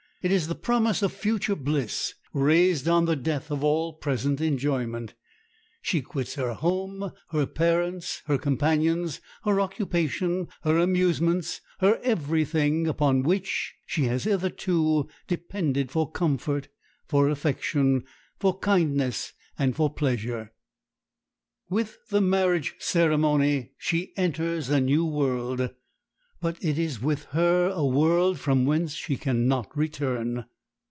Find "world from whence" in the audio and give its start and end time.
27.85-28.93